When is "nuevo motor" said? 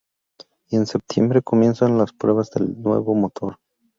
2.81-3.59